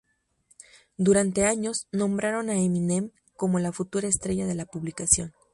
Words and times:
Durante 0.97 1.45
años, 1.45 1.87
nombraron 1.91 2.49
a 2.49 2.59
Eminem 2.59 3.11
como 3.35 3.59
la 3.59 3.71
futura 3.71 4.07
estrella 4.07 4.47
de 4.47 4.55
la 4.55 4.65
publicación. 4.65 5.31